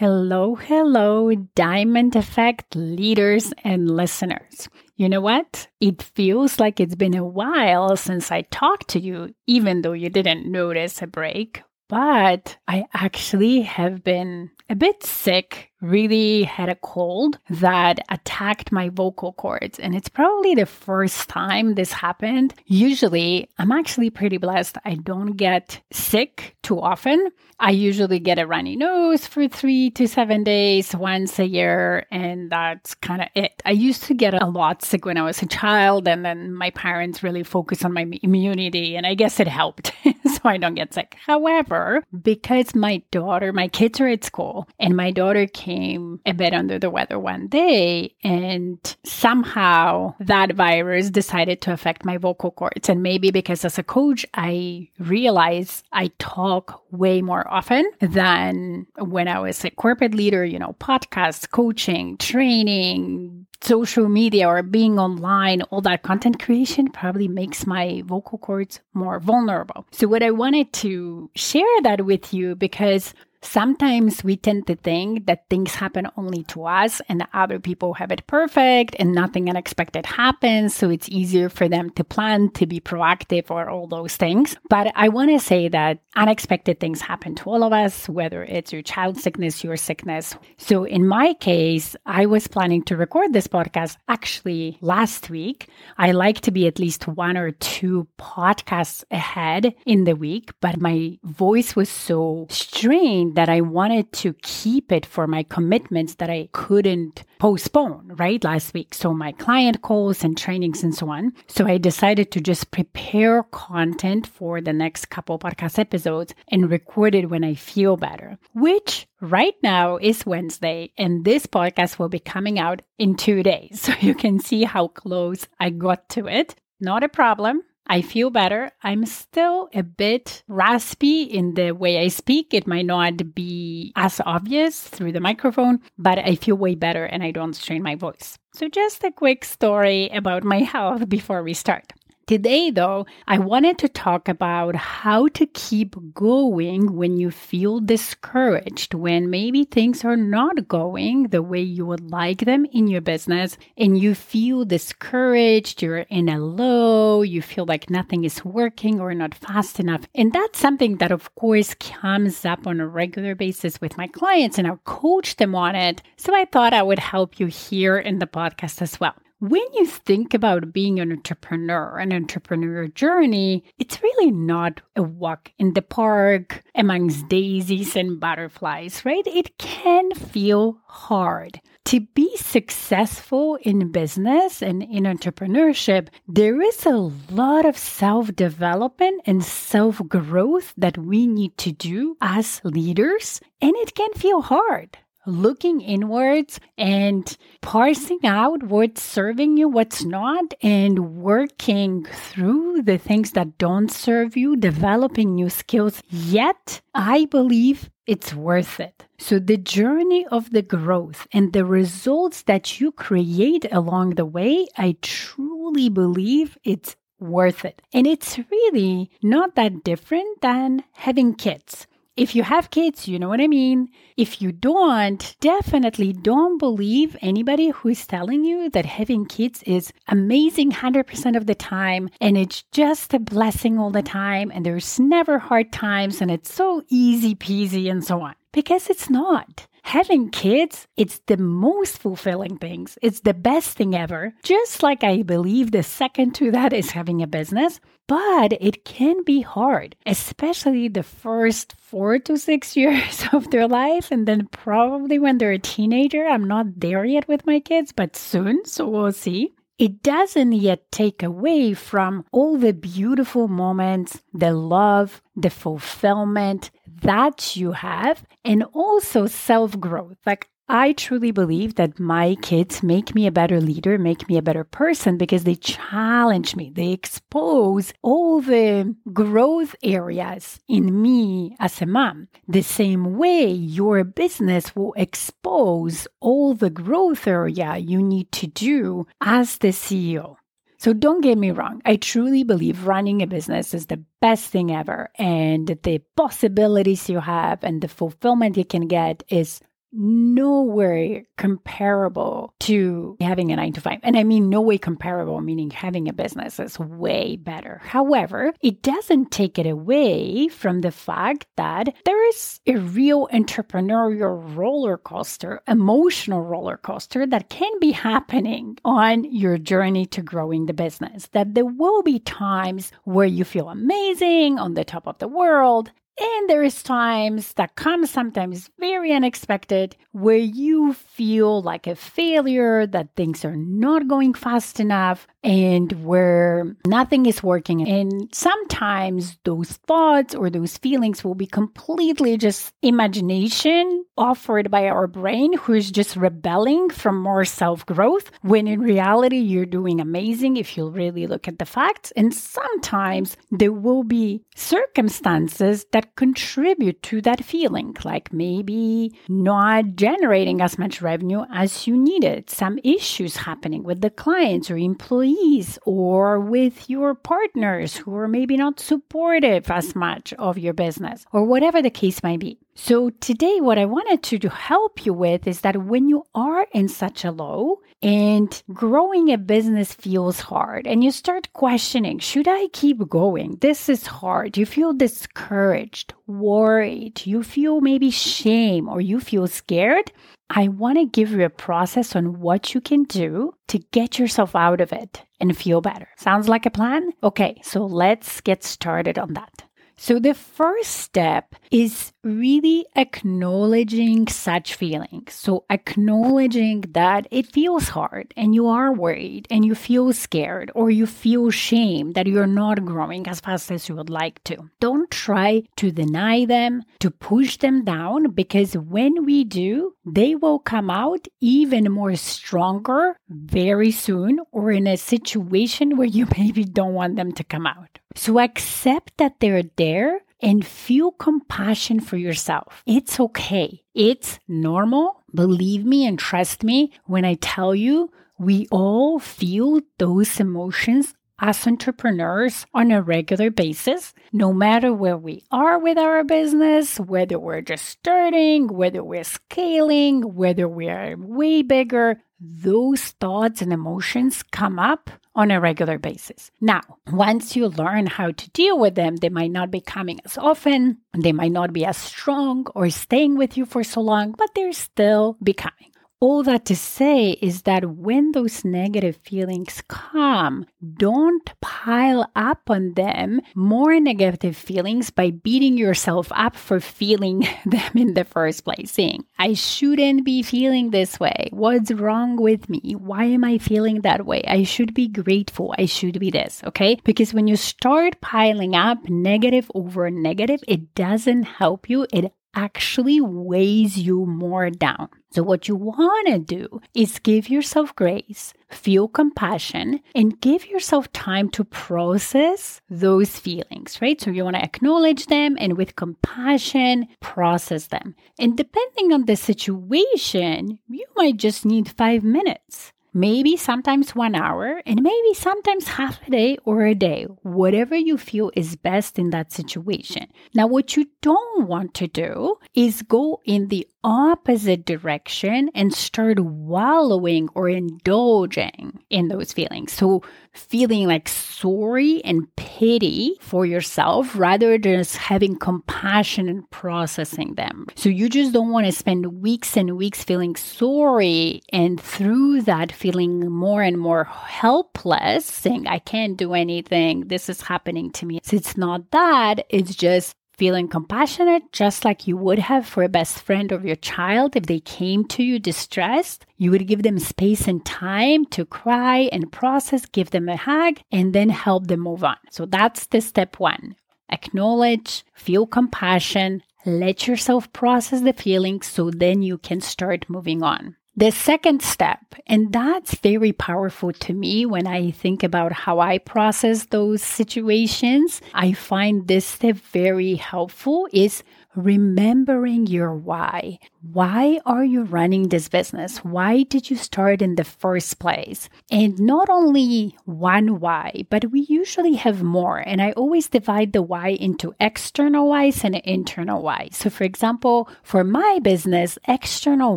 [0.00, 4.66] Hello, hello, Diamond Effect leaders and listeners.
[4.96, 5.68] You know what?
[5.78, 10.08] It feels like it's been a while since I talked to you, even though you
[10.08, 11.62] didn't notice a break.
[11.90, 18.88] But I actually have been a bit sick really had a cold that attacked my
[18.88, 19.78] vocal cords.
[19.78, 22.54] And it's probably the first time this happened.
[22.66, 24.76] Usually, I'm actually pretty blessed.
[24.84, 27.28] I don't get sick too often.
[27.58, 32.50] I usually get a runny nose for three to seven days once a year, and
[32.50, 33.62] that's kind of it.
[33.66, 36.70] I used to get a lot sick when I was a child, and then my
[36.70, 39.92] parents really focused on my immunity, and I guess it helped
[40.24, 41.16] so I don't get sick.
[41.26, 46.32] However, because my daughter, my kids are at school, and my daughter came became a
[46.32, 52.50] bit under the weather one day and somehow that virus decided to affect my vocal
[52.50, 52.88] cords.
[52.88, 59.28] And maybe because as a coach, I realize I talk way more often than when
[59.28, 65.62] I was a corporate leader, you know, podcast, coaching, training, social media or being online,
[65.62, 69.86] all that content creation probably makes my vocal cords more vulnerable.
[69.92, 75.26] So what I wanted to share that with you because Sometimes we tend to think
[75.26, 80.04] that things happen only to us and other people have it perfect and nothing unexpected
[80.04, 80.74] happens.
[80.74, 84.56] So it's easier for them to plan, to be proactive, or all those things.
[84.68, 88.72] But I want to say that unexpected things happen to all of us, whether it's
[88.72, 90.34] your child sickness, your sickness.
[90.58, 95.68] So in my case, I was planning to record this podcast actually last week.
[95.96, 100.80] I like to be at least one or two podcasts ahead in the week, but
[100.80, 106.30] my voice was so strained that I wanted to keep it for my commitments that
[106.30, 108.42] I couldn't postpone, right?
[108.44, 108.94] Last week.
[108.94, 111.32] So my client calls and trainings and so on.
[111.48, 117.14] So I decided to just prepare content for the next couple podcast episodes and record
[117.14, 120.92] it when I feel better, which right now is Wednesday.
[120.98, 123.80] And this podcast will be coming out in two days.
[123.90, 126.54] So you can see how close I got to it.
[126.80, 127.62] Not a problem.
[127.90, 128.70] I feel better.
[128.84, 132.54] I'm still a bit raspy in the way I speak.
[132.54, 137.24] It might not be as obvious through the microphone, but I feel way better and
[137.24, 138.38] I don't strain my voice.
[138.52, 141.92] So, just a quick story about my health before we start.
[142.30, 148.94] Today, though, I wanted to talk about how to keep going when you feel discouraged,
[148.94, 153.58] when maybe things are not going the way you would like them in your business,
[153.76, 159.12] and you feel discouraged, you're in a low, you feel like nothing is working or
[159.12, 160.06] not fast enough.
[160.14, 164.56] And that's something that, of course, comes up on a regular basis with my clients,
[164.56, 166.00] and I coach them on it.
[166.16, 169.16] So I thought I would help you here in the podcast as well.
[169.40, 175.50] When you think about being an entrepreneur, an entrepreneur journey, it's really not a walk
[175.58, 179.26] in the park amongst daisies and butterflies, right?
[179.26, 181.58] It can feel hard.
[181.86, 189.22] To be successful in business and in entrepreneurship, there is a lot of self development
[189.24, 194.98] and self growth that we need to do as leaders, and it can feel hard
[195.30, 203.32] looking inwards and parsing out what's serving you, what's not, and working through the things
[203.32, 206.02] that don't serve you, developing new skills.
[206.08, 209.06] Yet, I believe it's worth it.
[209.18, 214.66] So, the journey of the growth and the results that you create along the way,
[214.76, 217.82] I truly believe it's worth it.
[217.92, 221.86] And it's really not that different than having kids.
[222.20, 223.88] If you have kids, you know what I mean.
[224.18, 229.90] If you don't, definitely don't believe anybody who is telling you that having kids is
[230.06, 235.00] amazing 100% of the time and it's just a blessing all the time and there's
[235.00, 238.34] never hard times and it's so easy peasy and so on.
[238.52, 239.66] Because it's not.
[239.84, 242.98] Having kids, it's the most fulfilling things.
[243.00, 244.34] It's the best thing ever.
[244.42, 247.80] Just like I believe the second to that is having a business,
[248.10, 254.10] but it can be hard, especially the first four to six years of their life.
[254.10, 258.16] And then probably when they're a teenager, I'm not there yet with my kids, but
[258.16, 258.64] soon.
[258.64, 265.22] So we'll see it doesn't yet take away from all the beautiful moments, the love,
[265.36, 266.72] the fulfillment
[267.02, 270.18] that you have, and also self growth.
[270.26, 274.42] Like I truly believe that my kids make me a better leader, make me a
[274.42, 276.70] better person because they challenge me.
[276.72, 282.28] They expose all the growth areas in me as a mom.
[282.46, 289.08] The same way your business will expose all the growth area you need to do
[289.20, 290.36] as the CEO.
[290.78, 291.82] So don't get me wrong.
[291.84, 295.10] I truly believe running a business is the best thing ever.
[295.18, 299.60] And the possibilities you have and the fulfillment you can get is
[299.92, 304.00] no way comparable to having a nine to five.
[304.02, 307.80] And I mean, no way comparable, meaning having a business is way better.
[307.82, 314.56] However, it doesn't take it away from the fact that there is a real entrepreneurial
[314.56, 320.72] roller coaster, emotional roller coaster that can be happening on your journey to growing the
[320.72, 321.28] business.
[321.32, 325.90] That there will be times where you feel amazing on the top of the world
[326.20, 332.86] and there is times that come sometimes very unexpected where you feel like a failure,
[332.86, 337.88] that things are not going fast enough, and where nothing is working.
[337.88, 345.06] And sometimes those thoughts or those feelings will be completely just imagination offered by our
[345.06, 350.58] brain, who is just rebelling from more self growth, when in reality, you're doing amazing
[350.58, 352.12] if you really look at the facts.
[352.16, 360.60] And sometimes there will be circumstances that contribute to that feeling, like maybe not generating
[360.60, 366.40] as much revenue as you needed, some issues happening with the clients or employees or
[366.40, 371.82] with your partners who are maybe not supportive as much of your business or whatever
[371.82, 372.58] the case might be.
[372.82, 376.88] So, today, what I wanted to, help you with is that when you are in
[376.88, 382.68] such a low and growing a business feels hard, and you start questioning, should I
[382.72, 383.58] keep going?
[383.60, 384.56] This is hard.
[384.56, 390.10] You feel discouraged, worried, you feel maybe shame, or you feel scared.
[390.48, 394.56] I want to give you a process on what you can do to get yourself
[394.56, 396.08] out of it and feel better.
[396.16, 397.10] Sounds like a plan?
[397.22, 399.64] Okay, so let's get started on that.
[400.02, 405.34] So, the first step is really acknowledging such feelings.
[405.34, 410.90] So, acknowledging that it feels hard and you are worried and you feel scared or
[410.90, 414.70] you feel shame that you're not growing as fast as you would like to.
[414.80, 420.60] Don't try to deny them, to push them down, because when we do, they will
[420.60, 426.94] come out even more stronger very soon or in a situation where you maybe don't
[426.94, 427.99] want them to come out.
[428.14, 432.82] So accept that they're there and feel compassion for yourself.
[432.86, 433.82] It's okay.
[433.94, 435.22] It's normal.
[435.34, 441.66] Believe me and trust me when I tell you we all feel those emotions as
[441.66, 447.62] entrepreneurs on a regular basis, no matter where we are with our business, whether we're
[447.62, 454.78] just starting, whether we're scaling, whether we are way bigger, those thoughts and emotions come
[454.78, 456.50] up on a regular basis.
[456.60, 456.80] Now,
[457.10, 460.98] once you learn how to deal with them, they might not be coming as often,
[461.16, 464.72] they might not be as strong or staying with you for so long, but they're
[464.72, 465.89] still becoming.
[466.22, 470.66] All that to say is that when those negative feelings come,
[470.98, 477.92] don't pile up on them more negative feelings by beating yourself up for feeling them
[477.94, 481.48] in the first place, saying, I shouldn't be feeling this way.
[481.52, 482.96] What's wrong with me?
[482.98, 484.42] Why am I feeling that way?
[484.46, 485.74] I should be grateful.
[485.78, 486.98] I should be this, okay?
[487.02, 492.06] Because when you start piling up negative over negative, it doesn't help you.
[492.12, 495.08] It actually weighs you more down.
[495.32, 501.12] So, what you want to do is give yourself grace, feel compassion, and give yourself
[501.12, 504.20] time to process those feelings, right?
[504.20, 508.16] So, you want to acknowledge them and with compassion, process them.
[508.40, 514.82] And depending on the situation, you might just need five minutes maybe sometimes one hour,
[514.86, 519.30] and maybe sometimes half a day or a day, whatever you feel is best in
[519.30, 520.26] that situation.
[520.54, 526.38] Now, what you don't want to do is go in the opposite direction and start
[526.40, 529.92] wallowing or indulging in those feelings.
[529.92, 537.54] So, feeling like sorry and pity for yourself rather than just having compassion and processing
[537.54, 537.86] them.
[537.94, 542.92] So, you just don't want to spend weeks and weeks feeling sorry and through that
[542.92, 548.40] feeling more and more helpless, saying, I can't do anything, this is happening to me.
[548.42, 553.08] So, it's not that, it's just feeling compassionate, just like you would have for a
[553.08, 556.44] best friend of your child if they came to you distressed.
[556.58, 561.00] You would give them space and time to cry and process, give them a hug,
[561.10, 562.36] and then help them move on.
[562.50, 563.96] So that's the step one.
[564.28, 570.94] Acknowledge, feel compassion, let yourself process the feelings so then you can start moving on.
[571.20, 576.16] The second step, and that's very powerful to me when I think about how I
[576.16, 581.42] process those situations, I find this step very helpful, is
[581.74, 583.78] remembering your why.
[584.02, 586.18] Why are you running this business?
[586.18, 588.68] Why did you start in the first place?
[588.90, 592.78] And not only one why, but we usually have more.
[592.78, 596.96] And I always divide the why into external whys and internal whys.
[596.96, 599.96] So, for example, for my business, external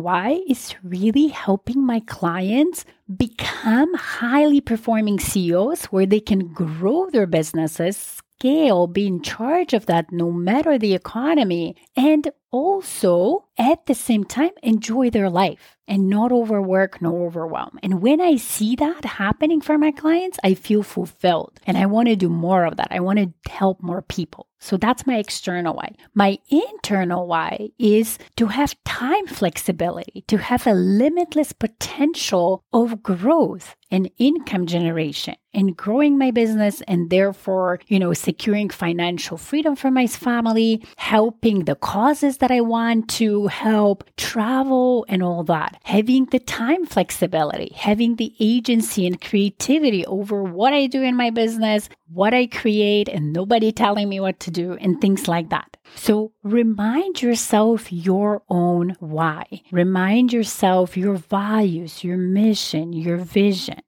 [0.00, 7.26] why is really helping my clients become highly performing CEOs where they can grow their
[7.26, 13.94] businesses, scale, be in charge of that no matter the economy, and also at the
[13.94, 17.78] same time enjoy their life and not overwork, nor overwhelm.
[17.82, 22.08] And when I see that happening for my clients, I feel fulfilled and I want
[22.08, 22.88] to do more of that.
[22.90, 24.48] I want to help more people.
[24.60, 25.94] So that's my external why.
[26.14, 33.76] My internal why is to have time flexibility, to have a limitless potential of growth
[33.90, 39.90] and income generation and growing my business and therefore, you know, securing financial freedom for
[39.90, 45.80] my family, helping the causes that I want to help, travel and all that.
[45.84, 51.30] Having the time flexibility, having the agency and creativity over what I do in my
[51.30, 55.76] business, what I create and nobody telling me what to do and things like that.
[55.94, 59.62] So remind yourself your own why.
[59.70, 63.80] Remind yourself your values, your mission, your vision.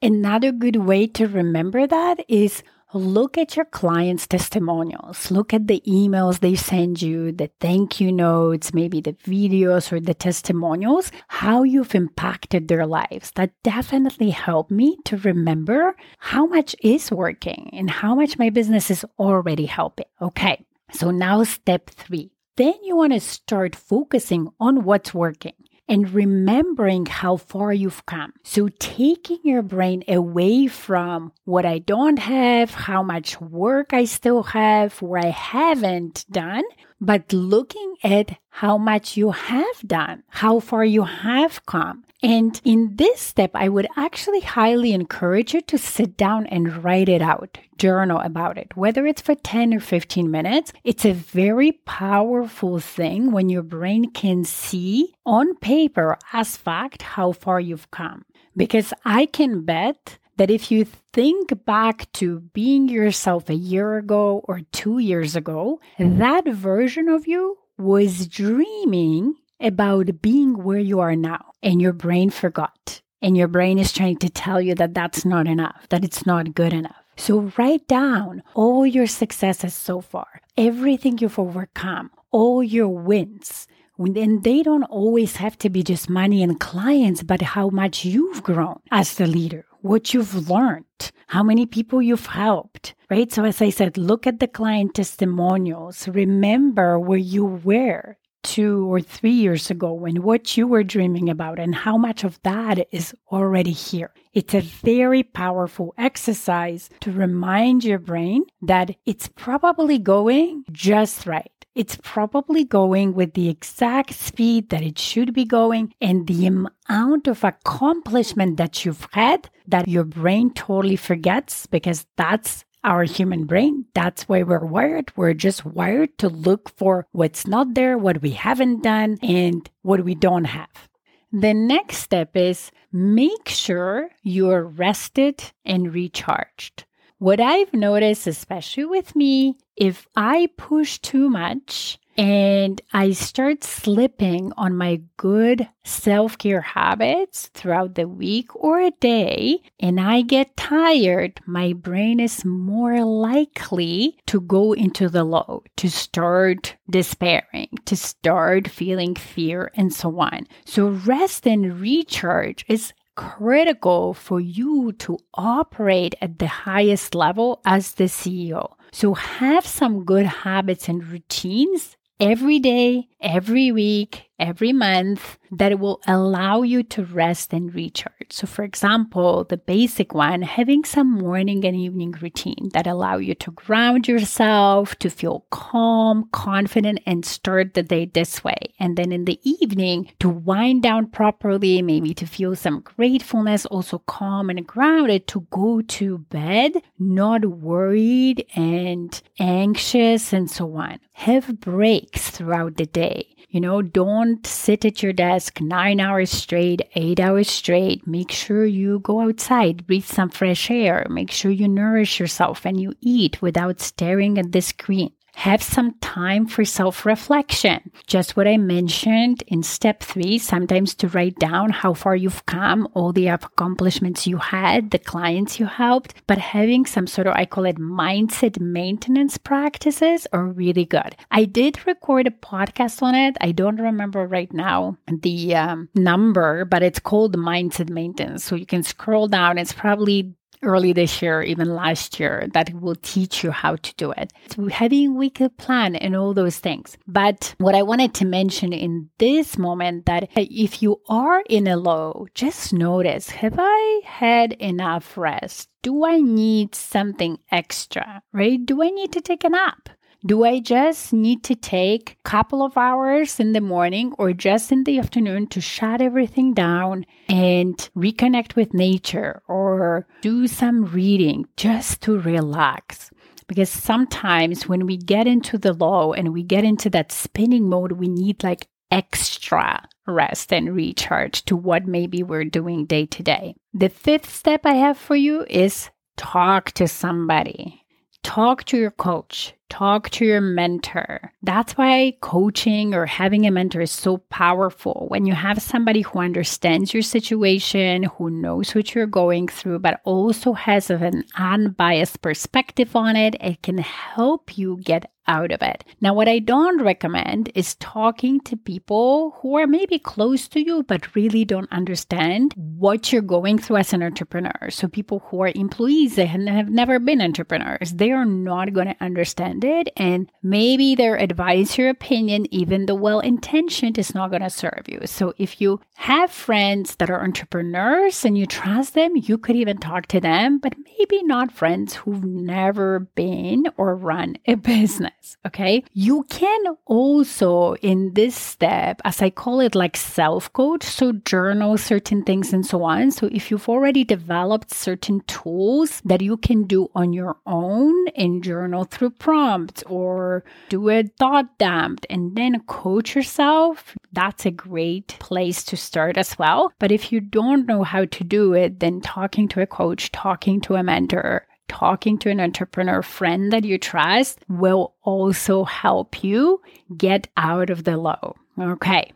[0.00, 2.62] Another good way to remember that is
[2.94, 5.30] look at your clients' testimonials.
[5.30, 10.00] Look at the emails they send you, the thank you notes, maybe the videos or
[10.00, 13.32] the testimonials, how you've impacted their lives.
[13.34, 18.90] That definitely helped me to remember how much is working and how much my business
[18.90, 20.06] is already helping.
[20.20, 20.64] Okay.
[20.92, 22.30] So now step three.
[22.56, 25.54] Then you want to start focusing on what's working
[25.88, 28.32] and remembering how far you've come.
[28.42, 34.42] So, taking your brain away from what I don't have, how much work I still
[34.44, 36.64] have, where I haven't done,
[37.02, 42.04] but looking at how much you have done, how far you have come.
[42.22, 47.08] And in this step, I would actually highly encourage you to sit down and write
[47.08, 50.72] it out, journal about it, whether it's for 10 or 15 minutes.
[50.84, 57.32] It's a very powerful thing when your brain can see on paper as fact how
[57.32, 58.24] far you've come.
[58.56, 64.42] Because I can bet that if you think back to being yourself a year ago
[64.44, 71.14] or two years ago, that version of you was dreaming about being where you are
[71.14, 73.00] now, and your brain forgot.
[73.20, 76.54] And your brain is trying to tell you that that's not enough, that it's not
[76.54, 76.96] good enough.
[77.16, 84.42] So write down all your successes so far, everything you've overcome, all your wins, and
[84.42, 88.80] they don't always have to be just money and clients, but how much you've grown
[88.90, 93.30] as the leader, what you've learned, how many people you've helped, right?
[93.32, 96.08] So, as I said, look at the client testimonials.
[96.08, 101.58] Remember where you were two or three years ago and what you were dreaming about
[101.58, 104.12] and how much of that is already here.
[104.32, 111.50] It's a very powerful exercise to remind your brain that it's probably going just right.
[111.74, 117.26] It's probably going with the exact speed that it should be going and the amount
[117.26, 123.86] of accomplishment that you've had that your brain totally forgets because that's our human brain.
[123.94, 125.12] That's why we're wired.
[125.16, 130.04] We're just wired to look for what's not there, what we haven't done, and what
[130.04, 130.88] we don't have.
[131.32, 136.84] The next step is make sure you're rested and recharged.
[137.18, 144.52] What I've noticed, especially with me, if I push too much, and I start slipping
[144.56, 150.56] on my good self care habits throughout the week or a day, and I get
[150.56, 157.96] tired, my brain is more likely to go into the low, to start despairing, to
[157.96, 160.46] start feeling fear, and so on.
[160.64, 167.92] So, rest and recharge is critical for you to operate at the highest level as
[167.92, 168.74] the CEO.
[168.92, 176.00] So have some good habits and routines every day, every week, every month that will
[176.06, 178.30] allow you to rest and recharge.
[178.30, 183.34] So for example, the basic one, having some morning and evening routine that allow you
[183.36, 188.74] to ground yourself, to feel calm, confident and start the day this way.
[188.78, 193.98] And then in the evening to wind down properly, maybe to feel some gratefulness, also
[193.98, 200.98] calm and grounded to go to bed, not worried and anxious and so on.
[201.12, 206.82] Have breaks throughout the day you know, don't sit at your desk nine hours straight,
[206.94, 208.06] eight hours straight.
[208.06, 211.06] Make sure you go outside, breathe some fresh air.
[211.10, 215.12] Make sure you nourish yourself and you eat without staring at the screen.
[215.34, 217.90] Have some time for self reflection.
[218.06, 222.86] Just what I mentioned in step three, sometimes to write down how far you've come,
[222.94, 227.46] all the accomplishments you had, the clients you helped, but having some sort of, I
[227.46, 231.16] call it mindset maintenance practices are really good.
[231.30, 233.36] I did record a podcast on it.
[233.40, 238.44] I don't remember right now the um, number, but it's called mindset maintenance.
[238.44, 239.58] So you can scroll down.
[239.58, 244.12] It's probably early this year, even last year, that will teach you how to do
[244.12, 244.32] it.
[244.50, 246.96] So having weekly plan and all those things.
[247.06, 251.76] But what I wanted to mention in this moment that if you are in a
[251.76, 255.68] low, just notice, have I had enough rest?
[255.82, 258.64] Do I need something extra, right?
[258.64, 259.88] Do I need to take a nap?
[260.24, 264.70] Do I just need to take a couple of hours in the morning or just
[264.70, 271.46] in the afternoon to shut everything down and reconnect with nature or do some reading
[271.56, 273.10] just to relax?
[273.48, 277.92] Because sometimes when we get into the low and we get into that spinning mode,
[277.92, 283.56] we need like extra rest and recharge to what maybe we're doing day to day.
[283.74, 287.80] The fifth step I have for you is talk to somebody.
[288.22, 291.32] Talk to your coach talk to your mentor.
[291.42, 295.06] That's why coaching or having a mentor is so powerful.
[295.08, 300.02] When you have somebody who understands your situation, who knows what you're going through, but
[300.04, 305.84] also has an unbiased perspective on it, it can help you get out of it.
[306.00, 310.82] Now, what I don't recommend is talking to people who are maybe close to you,
[310.82, 314.70] but really don't understand what you're going through as an entrepreneur.
[314.70, 319.04] So, people who are employees and have never been entrepreneurs, they are not going to
[319.04, 319.90] understand it.
[319.96, 324.84] And maybe their advice your opinion, even though well intentioned, is not going to serve
[324.88, 325.00] you.
[325.06, 329.78] So, if you have friends that are entrepreneurs and you trust them, you could even
[329.78, 335.11] talk to them, but maybe not friends who've never been or run a business
[335.46, 335.84] Okay.
[335.92, 341.78] You can also, in this step, as I call it, like self coach, so journal
[341.78, 343.10] certain things and so on.
[343.10, 348.42] So if you've already developed certain tools that you can do on your own and
[348.42, 355.16] journal through prompts or do a thought dump and then coach yourself, that's a great
[355.18, 356.72] place to start as well.
[356.78, 360.60] But if you don't know how to do it, then talking to a coach, talking
[360.62, 366.60] to a mentor, talking to an entrepreneur friend that you trust will also help you
[366.96, 368.34] get out of the low.
[368.60, 369.12] Okay.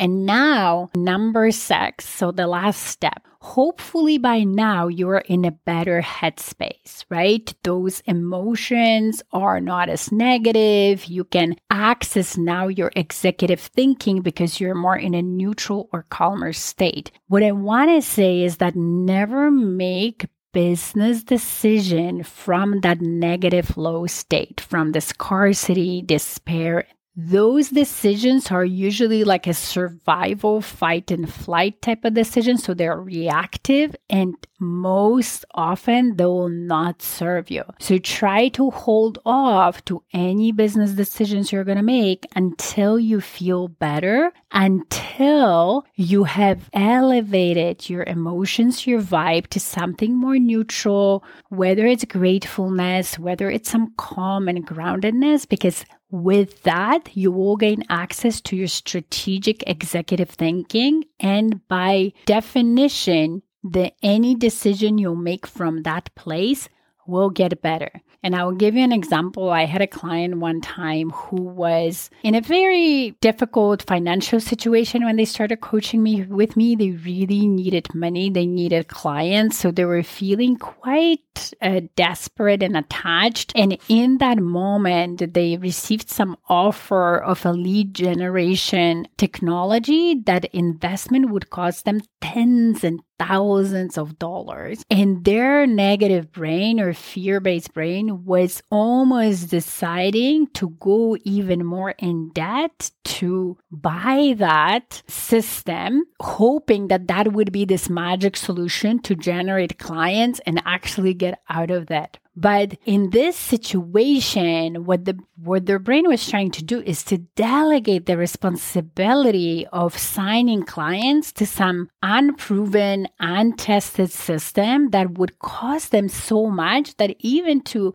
[0.00, 2.08] And now, number six.
[2.08, 3.26] So, the last step.
[3.42, 7.54] Hopefully, by now, you're in a better headspace, right?
[7.64, 11.04] Those emotions are not as negative.
[11.04, 16.54] You can access now your executive thinking because you're more in a neutral or calmer
[16.54, 17.10] state.
[17.28, 24.06] What I want to say is that never make business decision from that negative low
[24.06, 26.86] state, from the scarcity, despair,
[27.16, 32.56] those decisions are usually like a survival, fight, and flight type of decision.
[32.56, 37.64] So they're reactive and most often they will not serve you.
[37.78, 43.20] So try to hold off to any business decisions you're going to make until you
[43.20, 51.86] feel better, until you have elevated your emotions, your vibe to something more neutral, whether
[51.86, 58.40] it's gratefulness, whether it's some calm and groundedness, because with that, you will gain access
[58.40, 61.04] to your strategic executive thinking.
[61.20, 66.68] And by definition, the any decision you'll make from that place
[67.06, 67.90] will get better.
[68.22, 69.48] And I will give you an example.
[69.48, 75.16] I had a client one time who was in a very difficult financial situation when
[75.16, 76.76] they started coaching me with me.
[76.76, 79.58] They really needed money, they needed clients.
[79.58, 83.52] So they were feeling quite uh, desperate and attached.
[83.56, 91.30] And in that moment, they received some offer of a lead generation technology that investment
[91.30, 94.82] would cost them tens and thousands of dollars.
[94.90, 101.94] And their negative brain or fear based brain was almost deciding to go even more
[101.98, 109.14] in debt to buy that system, hoping that that would be this magic solution to
[109.14, 112.18] generate clients and actually get out of that.
[112.40, 117.18] But in this situation, what the what their brain was trying to do is to
[117.36, 126.08] delegate the responsibility of signing clients to some unproven, untested system that would cost them
[126.08, 127.92] so much that even to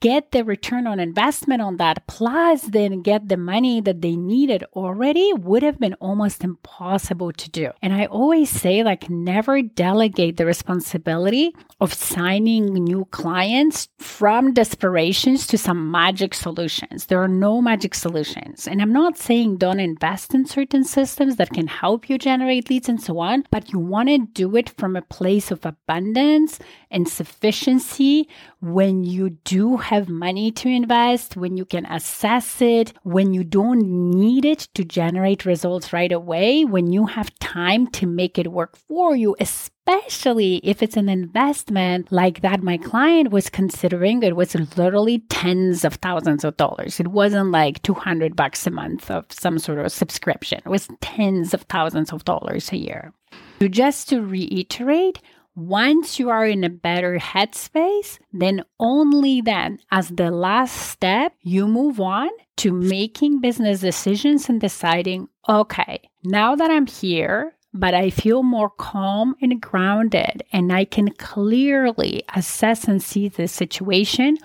[0.00, 4.64] get the return on investment on that, plus then get the money that they needed
[4.74, 7.70] already, would have been almost impossible to do.
[7.82, 15.46] And I always say, like, never delegate the responsibility of signing new clients from desperations
[15.48, 17.06] to some magic solutions.
[17.06, 18.66] There are no magic solutions.
[18.66, 22.88] And I'm not saying don't invest in certain systems that can help you generate leads
[22.88, 26.58] and so on, but you want to do it from a place of abundance
[26.90, 28.28] and sufficiency
[28.60, 33.82] when you do have money to invest, when you can assess it, when you don't
[34.10, 38.76] need it to generate results right away, when you have time to make it work
[38.76, 44.22] for you, especially if it's an investment like that my client was considering.
[44.22, 47.00] It was literally tens of thousands of dollars.
[47.00, 50.60] It wasn't like 200 bucks a month of some sort of subscription.
[50.64, 53.12] It was tens of thousands of dollars a year.
[53.60, 55.20] So just to reiterate,
[55.56, 61.66] once you are in a better headspace, then only then, as the last step, you
[61.66, 68.10] move on to making business decisions and deciding, okay, now that I'm here, but I
[68.10, 74.36] feel more calm and grounded, and I can clearly assess and see the situation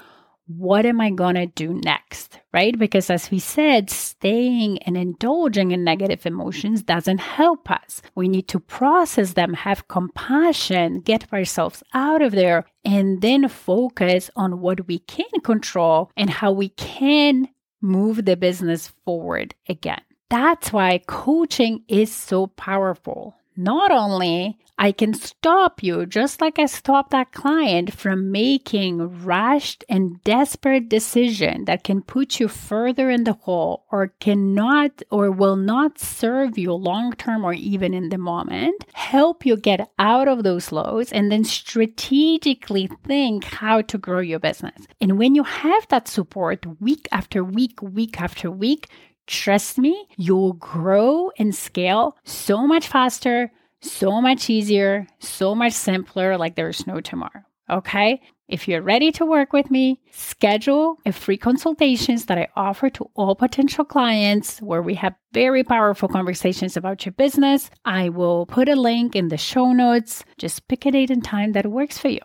[0.58, 2.40] what am I going to do next?
[2.54, 2.78] Right?
[2.78, 8.02] Because as we said, staying and indulging in negative emotions doesn't help us.
[8.16, 14.30] We need to process them, have compassion, get ourselves out of there, and then focus
[14.36, 17.48] on what we can control and how we can
[17.82, 20.02] move the business forward again.
[20.30, 23.36] That's why coaching is so powerful.
[23.58, 29.84] Not only I can stop you, just like I stopped that client from making rushed
[29.88, 35.56] and desperate decision that can put you further in the hole or cannot or will
[35.56, 40.42] not serve you long term or even in the moment, help you get out of
[40.42, 44.88] those lows and then strategically think how to grow your business.
[45.00, 48.90] And when you have that support week after week, week after week,
[49.28, 56.38] Trust me, you'll grow and scale so much faster, so much easier, so much simpler,
[56.38, 57.44] like there's no tomorrow.
[57.70, 58.22] Okay?
[58.48, 63.10] If you're ready to work with me, schedule a free consultations that I offer to
[63.16, 67.72] all potential clients where we have very powerful conversations about your business.
[67.86, 70.26] I will put a link in the show notes.
[70.38, 72.20] Just pick a date and time that works for you.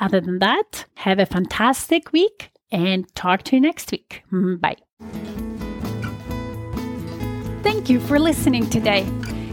[0.00, 4.22] Other than that, have a fantastic week and talk to you next week.
[4.32, 4.76] Mm, bye.
[7.64, 9.04] Thank you for listening today.